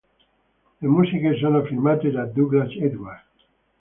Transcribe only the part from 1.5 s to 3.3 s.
firmate da Douglas Edward.